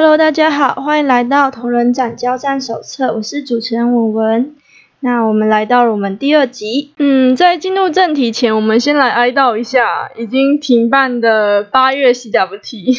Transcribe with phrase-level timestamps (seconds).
[0.00, 4.54] Hello，大家好，欢迎来到同人展交战手册，我是主持人文文。
[5.00, 12.96] 那我们来到了我们第二集，嗯，在进入正题前，我们先来哀悼一下已经停办的八月 CWT。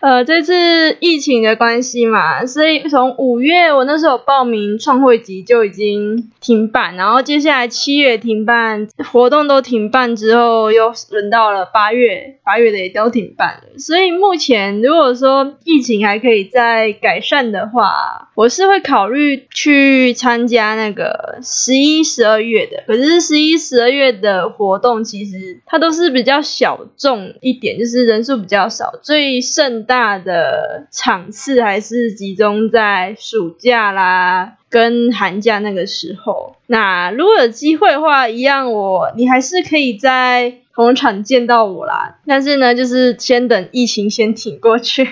[0.00, 13.78] 呃，这次疫情的关系嘛，所以从五月我那时候报名创会集就已经停办，然后接下来七月停办，活动都停办之后，又轮到了八月，八月的也都停办了。
[13.78, 22.84] 所以目前如果说疫情还可以再改善的话，我是会考虑去参加那个十一、十二月的。
[22.86, 29.87] 可是十一、十二月的活动其实它都是比较小众一点，就是人数比较少，最盛。
[29.88, 36.56] 大的场次还是集中在暑假啦，跟寒假那个时候。
[36.66, 42.18] 那如果有机会的话，一样我你还是可以在同场见到我啦。
[42.26, 45.08] 但是呢，就是先等疫情先挺过去。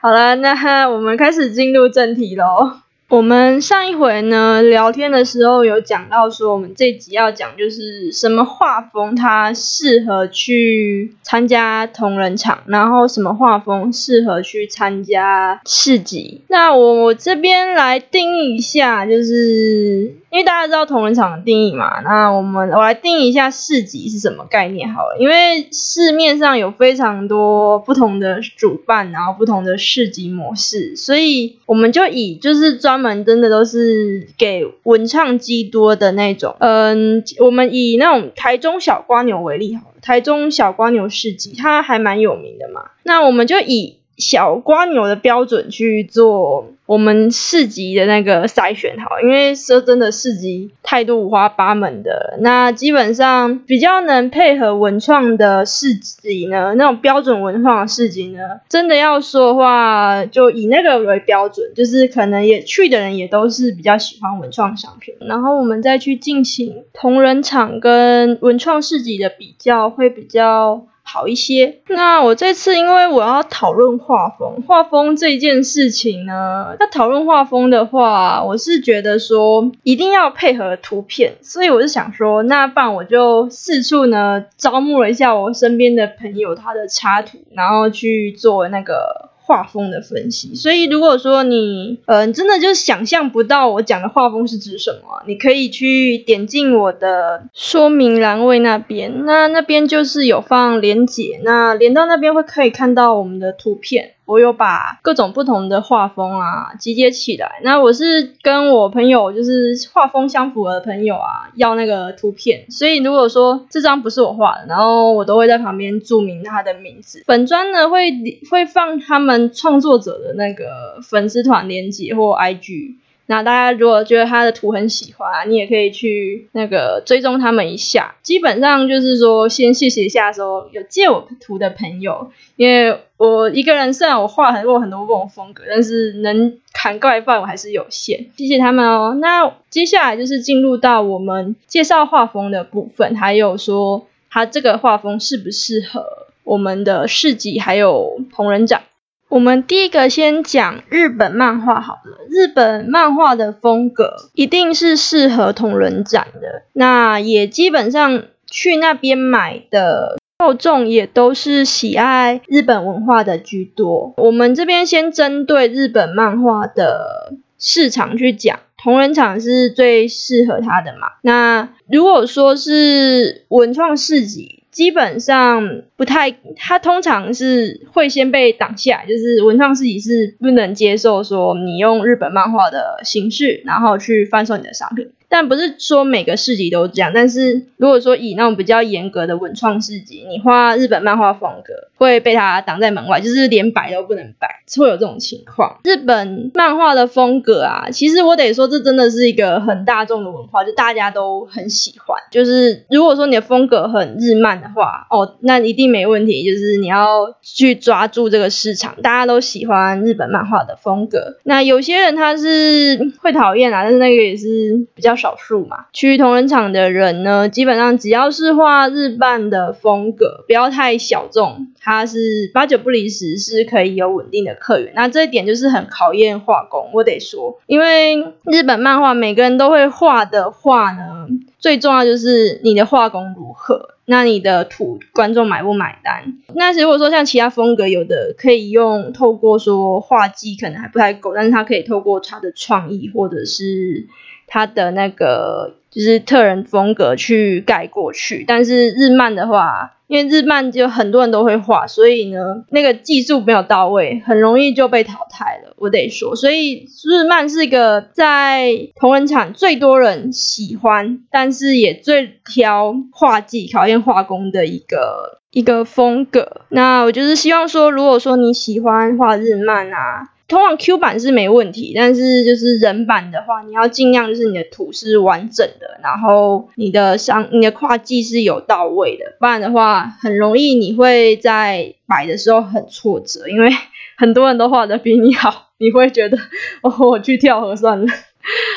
[0.00, 2.80] 好了，那我们开始进入正题喽。
[3.10, 16.42] 我们上一回呢聊天的时候有讲到说，我们这集要讲就是什么画风它适合去参加同人场，然后什么画风适合去参加市集。
[16.46, 25.16] 那我我这边来定义一下，就是因为大家知道同仁场的定义嘛，那我们我来定义一下市集是什么概念好了。
[25.18, 43.99] 因为市面上有非常多不同的主办，然后不同的市集模式，所以我们就以就是专门真的都是给文创机多的那种，嗯，我们以那种台中小瓜牛为例好了，台中小瓜牛市集，它还蛮有名的嘛，那我们就以。
[44.20, 70.86] 小瓜牛的标准去做我们市集的那个筛选好，因为说真的市集太多五花八门的，那基本上比较能配合文创的市集呢，那种标准文创的市集呢，真的要说的话，就以那个为标准，就是可能也去的人也都是比较喜欢文创商品，然后我们再去进行同人场跟文创市集的比较，会比较。
[71.02, 71.80] 好一些。
[71.88, 89.29] 那我这次因为我要讨论画风，画风这件事情呢，要讨论画风的话，我是觉得说一定要配合图片，所以我是想说，那不然我就四处呢招募了一下我身边的朋友他的插图，然后去做那个。
[89.50, 104.12] 画风的分析，所以如果说你，嗯，真的就想象不到我讲的画风是指什么，你可以去点进我的说明栏位那边，那那边就是有放连结，那连到那边会可以看到我们的图片。
[104.30, 117.24] 我有把各种不同的画风啊集结起来，那我是跟我朋友就是画风相符的朋友啊要那个图片，所以如果说这张不是我画的，然后我都会在旁边注明他的名字。
[117.26, 118.12] 本专呢会
[118.50, 122.94] 会放他们创作者的那个粉丝团链接或 IG。
[123.30, 128.16] 那大家如果觉得他的图很喜欢，你也可以去那个追踪他们一下。
[128.22, 138.26] 基本上就是说，先谢谢一下说有借我图的朋友，因为我一个人虽然我画很多很多不同风格，但是能涵盖范围还是有限。
[138.36, 139.16] 谢谢他们哦。
[139.20, 148.82] 那接下来就是进入到我们介绍画风的部分，还有说他这个画风适不适合我们的市集还有同人展。
[149.30, 164.14] 我们第一个先讲日本漫画好了，日本漫画的风格一定是适合同人展的，那也基本上去那边买的受众也都是喜爱日本文化的居多。
[164.16, 171.06] 我们这边先针对日本漫画的市场去讲，同人场是最适合它的嘛。
[171.22, 174.59] 那如果说是文创市集。
[174.80, 185.10] 基本上不太，它通常是会先被挡下，就是文创市集是不能接受说你用日本漫画的形式，然后去贩售你的商品。
[185.30, 195.78] 但不是说每个市集都这样，但是如果说以那种比较严格的文创市集，你画日本漫画风格会被他挡在门外，就是连摆都不能摆，会有这种情况。
[195.84, 202.18] 日本漫画的风格啊，其实我得说，这真的是一个很大众的文化，就大家都很喜欢。
[202.32, 206.44] 就是如果说你的风格很日漫的话，哦，那一定没问题。
[206.44, 211.36] 就是你要去抓住这个市场，大家都喜欢日本漫画的风格。
[211.44, 215.19] 那有些人他是会讨厌啊，但是那个也是比较。
[215.20, 224.92] 少数嘛，去同仁场的人呢，基本上只要是画日漫的风格，不要太小众，它是八九不离十，是可以有稳定的客源。
[224.94, 231.28] 那这一点就是很考验画工，我得说，因为日本漫画每个人都会画的画呢，
[231.58, 233.90] 最重要就是你的画工如何。
[234.10, 236.34] 那你的图观众买不买单？
[236.52, 244.08] 那如果说像其他风格，有的可以用透过说画技可能还不太够，但是他可以透过他的创意或者是
[244.48, 248.44] 他的那个就是特人风格去盖过去。
[248.48, 255.76] 但是日漫的话，因为日漫就很多人都会画，所以呢，那个技术没有到位，很容易就被淘汰了。
[255.76, 266.62] 我得说，所以日漫是一个在同人场最多人喜欢，但是也最挑画技、考验画工的一个一个风格。
[266.68, 270.30] 那我就是希望说，如果说你喜欢画日漫啊。
[270.48, 283.70] 通往 Q 版是没问题，但是就是人版的话，你要尽量就是你的图是完整的，然后你的上你的跨技是有到位的，不然的话很容易你会在摆的时候很挫折，因为
[284.16, 286.36] 很多人都画的比你好，你会觉得
[286.82, 288.12] 哦我去跳河算了。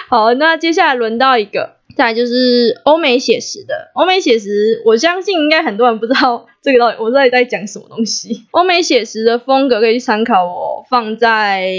[0.09, 1.77] 好，那接下来轮到一个。
[1.95, 8.45] 再就是欧美写实的，欧美写实，我相信应该很多人不知道这个到底我到底在讲什么东西。
[8.51, 11.71] 欧美写实的风格可以参考我放在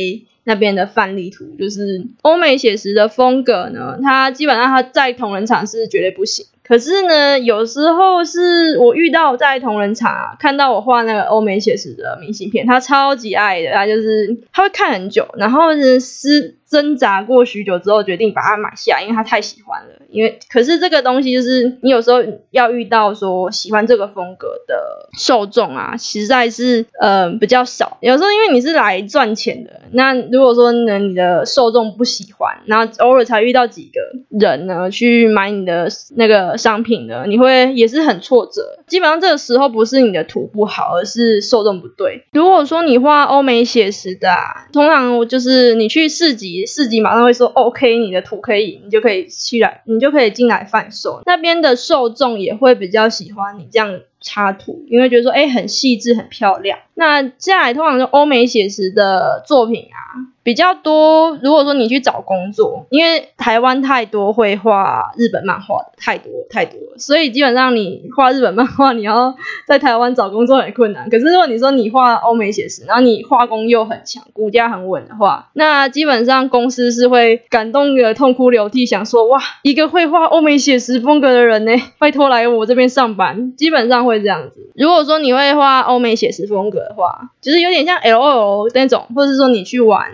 [0.44, 6.46] 那边的范例图，就是欧美写实的风格呢，它基本上它在同人场是绝对不行。
[6.66, 20.02] 可是呢，有时候是我遇到在同人场看到我画那个欧美写实的明信片，他超级爱的，他就是他会看很久，然后是撕挣扎过许久之后决定把它买下，因为他太喜欢了。
[20.10, 27.98] 因为可是这个东西就是你有时候要遇到说喜欢这个风格的受众啊，实在是呃比较少。
[28.00, 34.00] 有时候因为你是来赚钱的，那如果说呢你的受众不喜欢，然后偶尔才遇到几个
[34.38, 38.62] 人呢去买你的那个商品呢，你会也是很挫折。
[38.86, 42.24] 基本上这个时候不是你的图不好，而是受众不对。
[42.32, 51.22] 如果说你画欧美写实的，啊，通常就是你去市集，四集马上会说 OK，你的图可以，你就可以去来，你就可以进来贩售。
[51.26, 56.78] 那边的受众也会比较喜欢你这样插图，因为觉得说哎很细致很漂亮。
[56.94, 60.33] 那接下来通常是欧美写实的作品啊。
[60.44, 69.34] 比较多，如果说你去找工作，因为台湾太多会画日本漫画的，太多太多，所以基本上你画日本漫画，你要
[69.66, 71.08] 在台湾找工作很困难。
[71.08, 84.70] 可是如果你说你画欧美写实，然后你画工又很强，骨架很稳的话，那基本上公司是会感动的痛哭流涕，想说哇，一个会画欧美写实风格的人呢，拜托来我这边上班，基本上会这样子。
[84.76, 90.04] 如果说你会画欧美写实风格的话，就是有点像 L O L 那种，或者是说你去玩。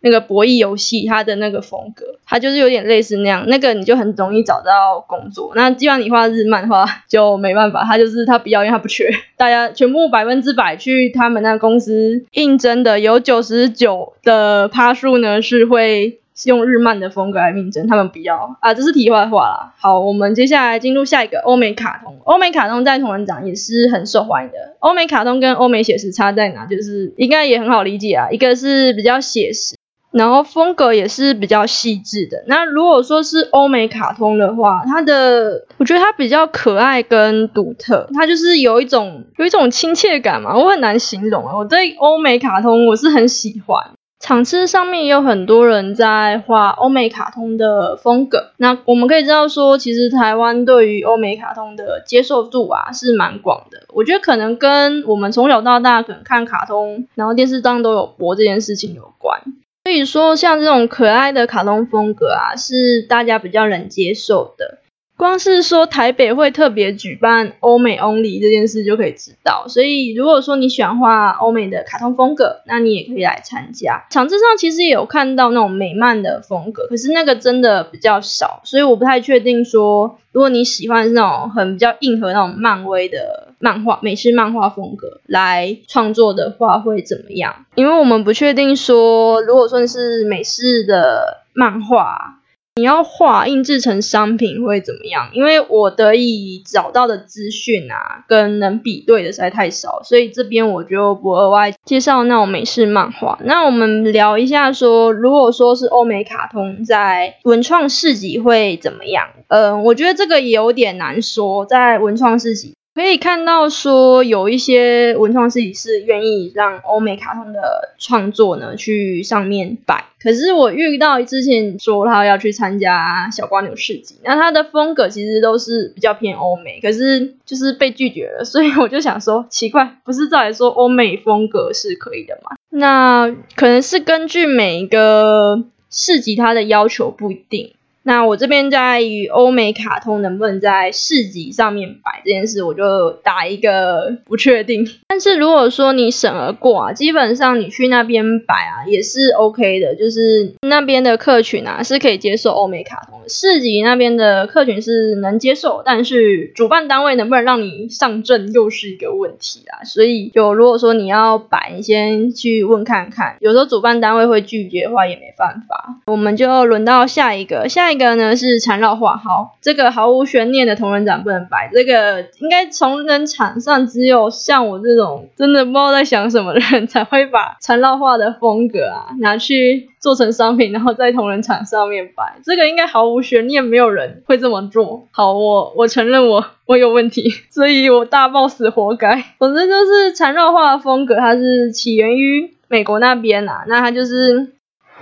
[0.00, 5.52] 那个博弈游戏，它的那个风格，它就是有点类似那样，那个你就很容易找到工作。
[5.54, 16.18] 那既然你画日漫的话就没办法，它就是它不要，因为它不缺，大家全部百分之百去他们那公司应征的，有九十九的趴数呢是会。
[16.44, 19.74] 用日漫的风格来命征，他们不要啊，这是题外话啦。
[19.80, 22.16] 好，我们接下来进入下一个欧美卡通。
[22.22, 24.76] 欧美卡通在同人展也是很受欢迎的。
[24.78, 26.64] 欧美卡通跟欧美写实差在哪？
[26.66, 29.74] 就是应该也很好理解啊，一个是比较写实，
[30.10, 32.42] 然后风格也是比较细致的。
[32.46, 41.56] 那如果说是欧美卡通的话，它的我觉得它比较可爱跟独特，它就是有一种有一种亲切感嘛，我很难形容啊。
[41.56, 43.90] 我对欧美卡通我是很喜欢。
[44.20, 53.82] 场次上面也有很多人在画欧美卡通的风格，那我们可以知道说，其实台湾对于欧美卡通的接受度啊是蛮广的。
[53.94, 59.40] 我觉得可能跟我们从小到大可能看卡通，然后电视上都有播这件事情有关。
[59.88, 64.80] 所以说，像这种可爱的卡通风格啊，是大家比较能接受的。
[65.16, 74.04] 光是说台北会特别举办欧美 Only 这件事就可以知道，所以如果说你喜欢画欧美的卡通风格，那你也可以来参加。
[74.10, 87.66] 场次上其实也有看到那种美漫的风格，可是那个真的比较少，所以我不太确定说，如果你喜欢那种很比较硬核那种漫威的漫画、美式漫画风格来创作的话会怎么样？
[87.74, 92.36] 因为我们不确定说，如果说是美式的漫画。
[92.76, 95.30] 你要画印制成商品会怎么样？
[95.32, 103.36] 因为我得以找到的资讯啊，跟能比对的实在太少，所以这边我就不额外介绍那种美式漫画。
[103.42, 109.26] 那我们聊一下说，如果说是欧美卡通在文创市集会怎么样？
[109.48, 112.76] 嗯，我觉得这个也有点难说，在文创市集。
[113.02, 120.04] 可以看到，说有一些文创设计师愿意让欧美卡通的创作呢去上面摆。
[120.20, 128.44] 可是我遇到之前说他要去参加小瓜牛市集，那他的风格其实都是比较偏欧美，可是就是被拒绝了。
[128.44, 132.56] 所以我就想说，奇怪，不是照来说欧美风格是可以的吗？
[132.70, 137.72] 那可能是根据每一个市集它的要求不一定。
[138.02, 144.88] 那我这边在于欧美卡通能不能在市集上面摆这件事，我就打一个不确定。
[145.08, 153.28] 但是如果说你审而过啊，基本上你去那边摆啊也是 OK 的，就是那边的客群啊是可以接受欧美卡通的。
[153.28, 159.84] 市集那边的客群是能接受，但是主办单位能不能让你上阵又是一个问题啊。
[159.84, 165.96] 所以就如果说你要摆，你先去问看看，有时候主办单位会拒绝的话也没办法。
[166.06, 167.97] 我们就轮到下一个，下一个。
[167.98, 185.08] 这个呢是缠绕画，好，这个毫无悬念的同人展不能摆，这个应该同人场上只有像我这种真的不知道在想什么的人才会把缠绕画的风格啊拿去做成商品，然后在同人场上面摆，这个应该毫无悬念，没有人会这么做。
[185.10, 189.24] 好，我我承认我我有问题，所以我大爆死活该。
[189.40, 194.52] 总之就是缠绕画的风格，它是起源于美国那边啊，那它就是。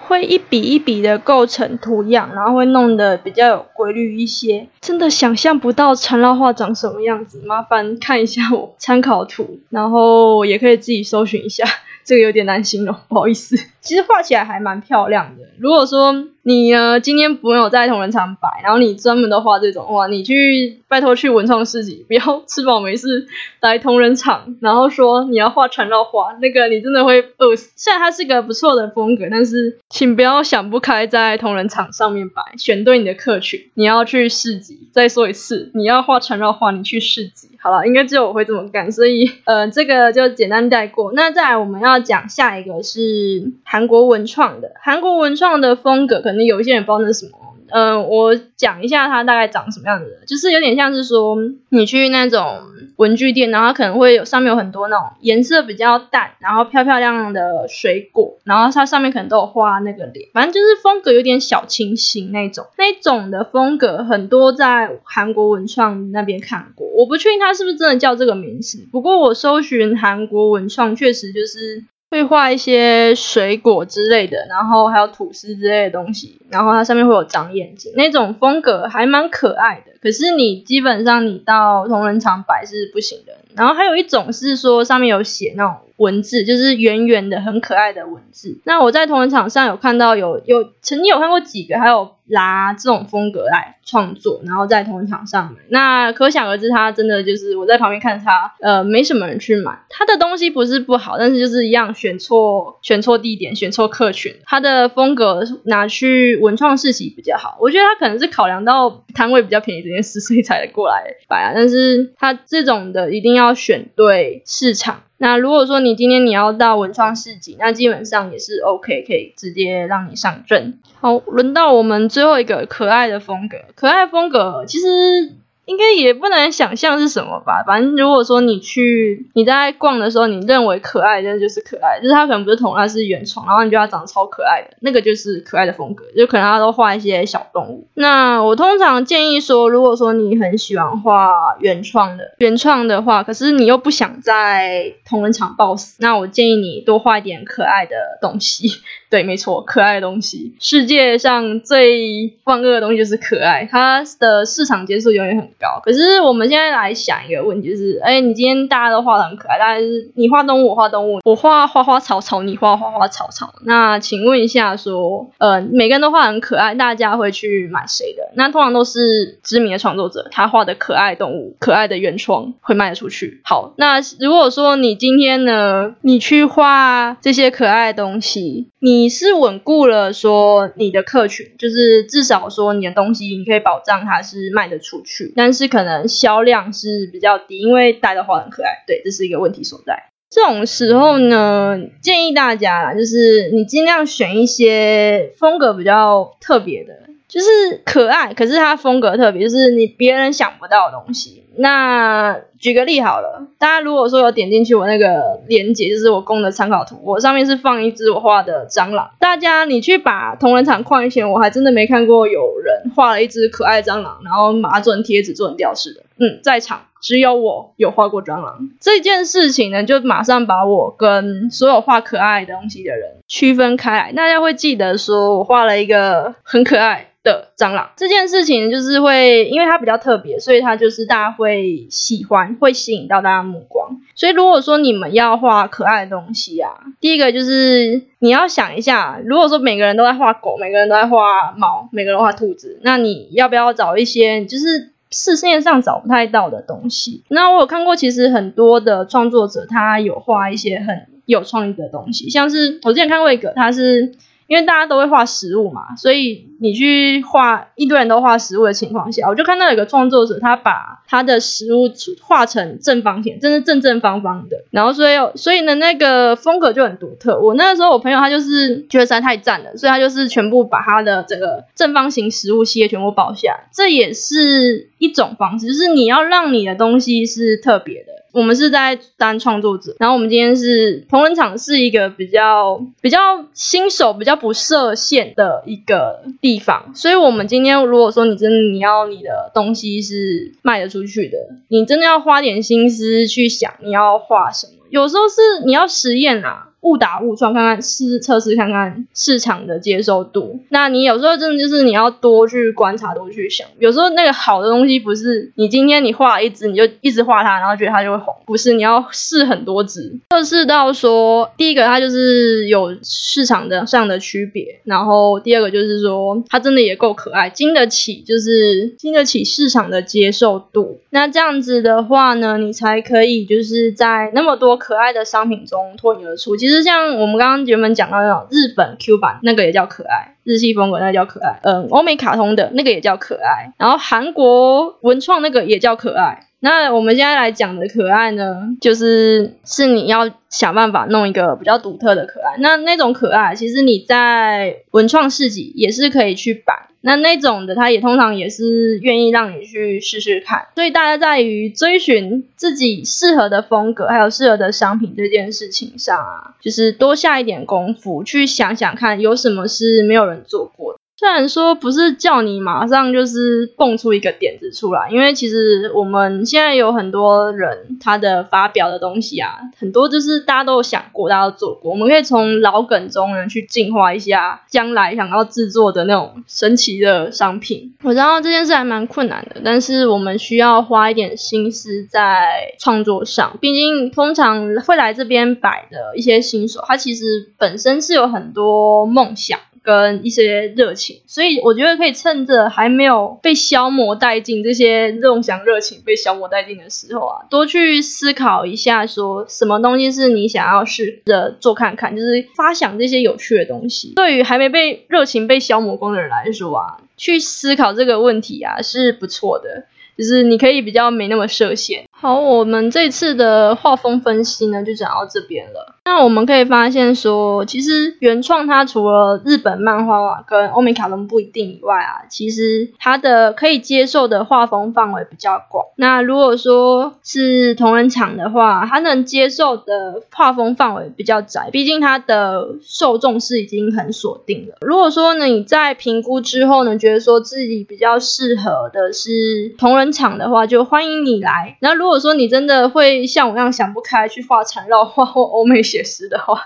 [0.06, 4.68] 会一笔一笔的构成图样，然后会弄得比较有规律一些。
[4.80, 11.64] 真的想象不到缠绕画长什么样子，麻烦看一下我参考图，然后也可以自己搜寻一下。
[12.06, 13.56] 这个有点难形容， 不好意思。
[13.80, 15.44] 其实画起来还蛮漂亮的。
[15.58, 23.28] 如果说你呢今天没有在同仁场摆，然后你专门的画这种哇，你去拜托去文创市集，不要吃饱没事
[23.60, 27.70] 来同仁场，然后说你要画缠绕画，那个你真的会饿死。
[27.76, 33.60] 虽然它是个不错的风格，但是请不要想不开在同仁场上面摆，选对你的客群。
[33.74, 37.50] 你要去市集，再说一次，你要画缠绕画，你去市集。
[37.66, 41.10] 好了，应该只有我会这么干，所以呃，这个就简单带过。
[41.14, 47.32] 那再来我们要讲下一个是韩国文创的，韩国文创的风格，可能有一些人不知道那是什么。
[47.70, 51.36] 嗯，我讲一下它大概长什么样子，就是有点像是说
[51.70, 52.60] 你去那种
[52.96, 71.84] 文具店，然后可能会有上面有很多那种颜色比较淡，然后漂漂亮亮的水果，然后它上面可能都有画那个脸，反正就是风格有点小清新那种，那种的风格很多在韩国文创那边看过，我不确定它是不是真的叫这个名字，不过我搜寻韩国文创确实就是。
[72.10, 79.92] 会画一些水果之类的，然后还有吐司之类的东西，然后它上面会有长眼睛，那种风格还蛮可爱的。
[80.00, 83.32] 可是你基本上你到同仁场摆是不行的。
[83.56, 88.58] 然后还有一种是说上面有写那种文字，就是圆圆的很可爱的文字。
[88.64, 95.56] 那我在同仁场上有看到有有曾经有看过几个，还有拿这种风格来创作，然后在同仁场上。
[95.68, 99.78] 那可想而知，他真的就是我在旁边看他，呃，没什么人去买。
[99.88, 104.34] 他的东西不是不好，但是就是一样选错选错地点，选错客群。
[104.44, 107.56] 他的风格拿去文创市集比较好。
[107.58, 111.52] 我觉得他可能是考量到摊位比较便宜这件事，所以才过来摆啊。
[111.54, 113.45] 但是他这种的一定要。
[113.46, 115.02] 要选对市场。
[115.18, 120.78] 那如果说你今天你要到文创市集，那基本上也是 OK，可以直接让你上阵。
[121.00, 123.58] 好，轮到我们最后一个可爱的风格。
[123.74, 125.32] 可爱风格其实。
[125.66, 137.88] 应该也不能想象是什么吧，反正如果说你去你在逛的时候，你认为可爱，那就是可爱，就是它可能不是同，它是原创，然后你觉得它长得超可爱的，那个就是可爱的风格，就可能它都画一些小动物。
[137.94, 148.70] 那我通常建议说，如果说你很喜欢画原创的，原创的话，可是你又不想在同人场爆死，那我建议你多画一点可爱的东西。
[149.08, 155.80] 对，没错，可爱的东西，世界上最万恶的东西就是可爱，它的市场接受永远很高。
[155.82, 163.54] 可是我们现在来想一个问题，就是，哎，你今天大家都画的很可爱，大家是你画动物，我画动物，我画花花草草，你画花花草草。
[163.64, 168.30] 那请问一下，说，呃，每个人都画很可爱，大家会去买谁的？
[168.34, 173.40] 那通常都是知名的创作者，他画的可爱动物，可爱的原创会卖得出去。
[173.44, 190.12] 好，那如果说你今天呢，你去画这些可爱的东西，你是稳固了说你的客群，就是至少说你的东西你可以保障它是卖得出去，但是可能销量是比较低，因为戴的话很可爱，对，这是一个问题所在。
[190.30, 197.05] 这种时候呢，建议大家就是你尽量选一些风格比较特别的。
[197.36, 201.42] 就是可爱，可是它风格特别，就是你别人想不到的东西。
[201.58, 209.10] 那举个例好了，大家如果说有点进去我那个链接，就是我供的参考图，我上面是放一只我画的蟑螂。
[209.18, 216.02] 大家你去把同仁场逛一圈，我还真的没看过有人画了一只可爱蟑螂，然后把它做成贴纸做成吊饰的。
[216.18, 224.12] 嗯，在场只有我有画过蟑螂这件事情呢，就马上把我跟所有画可爱东西的人区分开来。
[224.12, 227.08] 大家会记得说我画了一个很可爱。
[227.26, 234.00] 的蟑螂这件事情就是会，因为它比较特别，所以它就是大家会喜欢，会吸引到大家目光。
[234.14, 236.70] 所以如果说你们要画可爱的东西啊，
[237.00, 247.24] 第一个就是你要想一下，如果说每个人都在画狗，每个人都在画猫，每个人画兔子，那你要不要找一些就是市面上找不太到的东西？
[247.28, 254.12] 那我有看过，其实很多的创作者他有画一些很有创意的东西，像是我之前看过一个，他是。
[254.46, 261.90] 因为大家都会画食物嘛，所以你去画一堆人都画食物的情况下，我就看到有个创作者，他把他的食物
[262.22, 267.40] 画成正方形，真的正正方方的，然后所以所以呢那个风格就很独特。
[267.40, 278.25] 我那个时候我朋友他就是觉得实在太赞了，所以他就是全部把他的整个正方形食物系列全部包下，这也是一种方式，就是你要让你的东西是特别的。
[278.36, 291.38] 我们是在当创作者，然后我们今天是同仁场是一个比较比较新手、比较不设限的一个地方，所以我们今天如果说你真的你要你的东西是卖得出去的，
[291.68, 296.68] 你真的要花点心思去想你要画什么，有时候是你要实验啊。
[296.82, 300.60] 误打误撞，看看试测试看看市场的接受度。
[300.68, 303.66] 那你有时候真的就是你要多去观察，多去想。
[303.78, 321.00] 有时候那个好的东西不是你今天你画一只你就一直画它，然后觉得它就会红，不是你要试很多只，测试到说第一个它就是有市场的上的区别，然后第二个就是说它真的也够可爱，经得起就是经得起市场的接受度。
[321.10, 326.54] 那这样子的话呢，你才可以就是在那么多可爱的商品中脱颖而出。
[326.66, 326.86] 其实。
[326.86, 336.46] 像我们刚刚原本讲到那种日本 Q 版那个也叫可爱，日系风格那叫可爱，嗯，欧美卡通的那个也叫可爱，然后韩国文创那个也叫可爱。
[336.66, 342.56] 那我们现在来讲的可爱呢，就是是你要想办法弄一个比较独特的可爱。
[342.58, 346.88] 那那种可爱，其实你在文创市集也是可以去摆。
[347.02, 350.66] 那那种的，他也通常也是愿意让你去试试看。
[350.74, 360.98] 所以大家在于追寻自己适合的风格，还有适合的商品这件事情上啊，就是多下一点功夫，去想想看有什么是没有人做过的。
[361.18, 371.90] 虽然说不是叫你马上就是蹦出一个点子出来，因为其实我们现在有很多人他的发表的东西啊，很多就是大家都有想过，大家都做过。
[371.90, 377.94] 我们可以从老梗中呢去进化一下将来想要制作的那种神奇的商品。
[378.02, 383.56] 我知道这件事还蛮困难的，但是我们需要花一点心思在创作上。
[383.58, 389.58] 毕竟通常会来这边摆的一些新手，他其实本身是有很多梦想。
[389.86, 404.14] 跟一些热情，所以我觉得可以趁着还没有被消磨殆尽，这些梦想热情被消磨殆尽的时候啊，多去思考一下，说什么东西是你想要试着做看看，就是发想这些有趣的东西。
[404.16, 409.84] 对于还没被热情被消磨光的人来说啊，去思考这个问题啊是不错的，
[410.18, 412.08] 就是你可以比较没那么设限。
[412.18, 415.96] 好，我们这次的画风分析呢，就讲到这边了。
[416.06, 425.84] 那我们可以发现说，其实原创它除了日本漫画跟欧美卡通不一定以外啊，其实它的可以接受的画风范围比较广。
[425.96, 434.76] 那如果说是同人厂的话，它能接受的画风范围比较窄，毕竟它的受众是已经很锁定了。
[434.80, 441.76] 如果说呢你在评估之后呢，觉得说自己比较适合的是同人厂的话，就欢迎你来。
[441.80, 445.82] 那如如果说你真的会像我一样想不开去画缠绕画 或欧美。
[445.82, 446.60] 写实的话，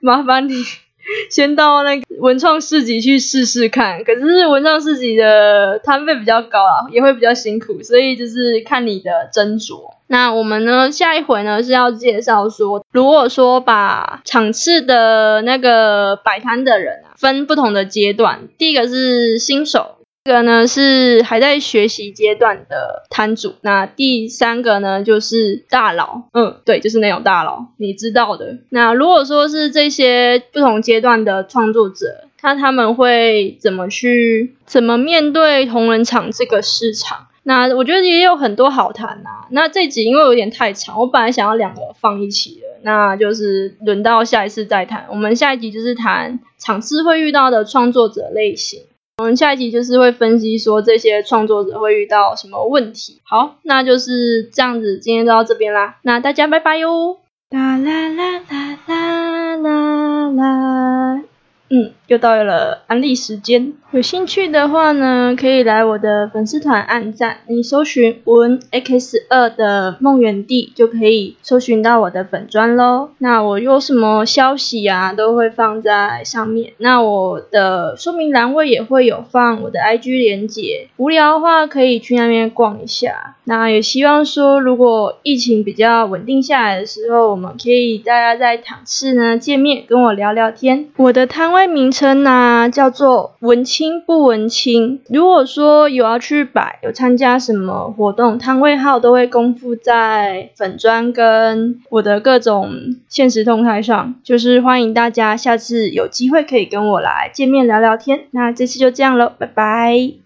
[0.00, 0.54] 麻烦你
[1.30, 4.02] 先到那个文创市集去试试看。
[4.02, 9.92] 可是文创市集的摊费比较高啊，也会比较辛苦，所以就是看你的斟酌。
[10.08, 19.98] 那我们呢，下一回呢是要介绍说，如果说把场次的那个摆摊的人啊分不同的阶段，第一个是新手。
[20.26, 28.56] 这个呢是还在学习阶段的摊主，那第三个呢就是大佬，嗯，对，就是那种大佬，你知道的。
[28.70, 37.26] 那如果说是这些不同阶段的创作者，那他们会怎么去怎么面对同人场这个市场？
[37.42, 39.28] 那我觉得也有很多好谈呐。
[39.50, 45.04] 那这集因为有点太长，我本来想要两个放一起的，那就是轮到下一次再谈。
[45.10, 48.80] 我们下一集就是谈场次会遇到的创作者类型。
[49.18, 53.20] 我们下一集就是会分析说这些创作者会遇到什么问题。
[53.22, 55.98] 好，那就是这样子，今天就到这边啦。
[56.02, 57.18] 那大家拜拜哟。
[57.50, 61.22] 啦啦啦啦啦啦啦。
[61.70, 63.72] 嗯，又到了安利时间。
[63.90, 67.38] 有兴趣的话呢，可以来我的粉丝团按赞。
[67.46, 73.10] 你搜寻文 x 二的梦园地，就可以搜寻到我的粉砖喽。
[73.18, 76.72] 那我有什么消息啊，都会放在上面。
[76.78, 80.88] 那我的说明栏位也会有放我的 IG 连接。
[80.96, 83.36] 无聊的话，可以去那边逛一下。
[83.44, 90.88] 那也希望说，如果疫情比较稳定下来的时候，我们可以大家在场次呢见面，跟我聊聊天。
[90.96, 93.94] 我的摊位名称呢叫做文青。
[94.06, 108.24] 不文青，如果说有要去摆，有参加什么活动，摊位号都会公布在粉砖跟我的各种现实动态上，就是欢迎大家下次有机会可以跟我来见面聊聊天。
[108.32, 110.14] 那这次就这样喽，拜拜。